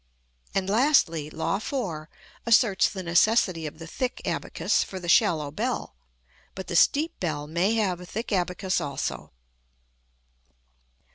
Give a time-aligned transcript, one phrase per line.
[0.55, 2.09] And lastly, Law 4
[2.47, 5.95] asserts the necessity of the thick abacus for the shallow bell;
[6.55, 9.31] but the steep bell may have a thick abacus also.